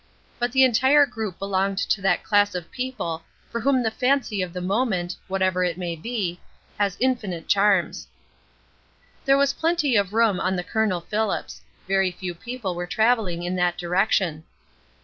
[0.39, 4.51] But the entire group belonged to that class of people for whom the fancy of
[4.51, 6.39] the moment, whatever it may be,
[6.79, 8.07] has infinite charms.
[9.25, 11.61] There was plenty of room on the Colonel Phillips.
[11.87, 14.43] Very few people were traveling in that direction.